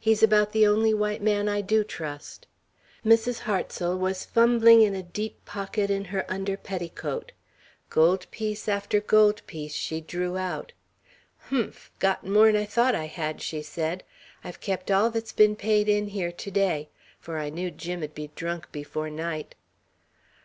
"He's 0.00 0.20
about 0.20 0.50
the 0.50 0.66
only 0.66 0.92
white 0.92 1.22
man 1.22 1.48
I 1.48 1.60
do 1.60 1.84
trust!" 1.84 2.48
Mrs. 3.06 3.38
Hartsel 3.42 3.96
was 3.96 4.24
fumbling 4.24 4.82
in 4.82 4.96
a 4.96 5.02
deep 5.04 5.44
pocket 5.44 5.90
in 5.92 6.06
her 6.06 6.24
under 6.28 6.56
petticoat. 6.56 7.30
Gold 7.88 8.28
piece 8.32 8.68
after 8.68 8.98
gold 9.00 9.46
piece 9.46 9.72
she 9.72 10.00
drew 10.00 10.36
out. 10.36 10.72
"Humph! 11.50 11.92
Got 12.00 12.26
more'n 12.26 12.56
I 12.56 12.64
thought 12.64 12.96
I 12.96 13.06
had," 13.06 13.40
she 13.40 13.62
said. 13.62 14.02
"I've 14.42 14.58
kept 14.58 14.90
all 14.90 15.08
that's 15.08 15.30
been 15.32 15.54
paid 15.54 15.88
in 15.88 16.08
here 16.08 16.32
to 16.32 16.50
day, 16.50 16.88
for 17.20 17.38
I 17.38 17.48
knew 17.48 17.70
Jim'd 17.70 18.12
be 18.12 18.32
drunk 18.34 18.72
before 18.72 19.08
night." 19.08 19.54